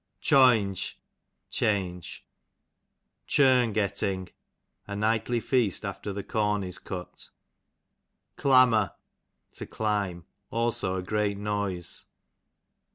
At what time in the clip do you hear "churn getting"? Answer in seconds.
3.27-4.29